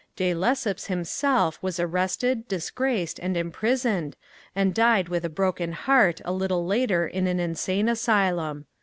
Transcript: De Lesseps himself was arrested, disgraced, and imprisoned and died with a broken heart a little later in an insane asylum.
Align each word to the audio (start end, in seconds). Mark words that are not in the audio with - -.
De 0.15 0.33
Lesseps 0.33 0.87
himself 0.87 1.61
was 1.61 1.79
arrested, 1.79 2.47
disgraced, 2.47 3.19
and 3.19 3.37
imprisoned 3.37 4.15
and 4.55 4.73
died 4.73 5.09
with 5.09 5.23
a 5.23 5.29
broken 5.29 5.73
heart 5.73 6.19
a 6.25 6.31
little 6.33 6.65
later 6.65 7.05
in 7.07 7.27
an 7.27 7.39
insane 7.39 7.87
asylum. 7.87 8.65